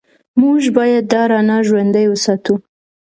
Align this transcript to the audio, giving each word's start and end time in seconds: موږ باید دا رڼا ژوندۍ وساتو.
موږ 0.41 0.61
باید 0.77 1.03
دا 1.13 1.21
رڼا 1.31 1.57
ژوندۍ 1.67 2.05
وساتو. 2.09 2.53